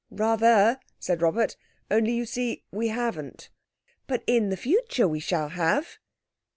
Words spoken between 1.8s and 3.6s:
"Only, you see we haven't."